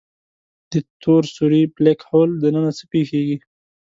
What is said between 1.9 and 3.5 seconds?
Hole دننه څه پېښېږي؟